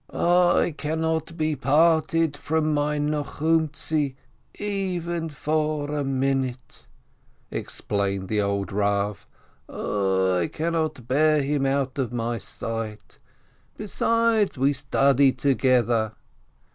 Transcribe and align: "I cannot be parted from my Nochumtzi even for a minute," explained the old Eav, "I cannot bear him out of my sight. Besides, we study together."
"I 0.11 0.73
cannot 0.75 1.37
be 1.37 1.55
parted 1.55 2.35
from 2.35 2.73
my 2.73 2.97
Nochumtzi 2.97 4.15
even 4.55 5.29
for 5.29 5.95
a 5.95 6.03
minute," 6.03 6.87
explained 7.51 8.27
the 8.27 8.41
old 8.41 8.69
Eav, 8.69 9.25
"I 9.69 10.47
cannot 10.47 11.07
bear 11.07 11.43
him 11.43 11.67
out 11.67 11.99
of 11.99 12.11
my 12.11 12.39
sight. 12.39 13.19
Besides, 13.77 14.57
we 14.57 14.73
study 14.73 15.31
together." 15.33 16.13